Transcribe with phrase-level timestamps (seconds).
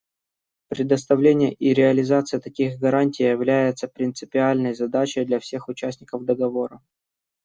[0.69, 6.81] Предоставление и реализация таких гарантий является принципиальной задачей для всех участников Договора.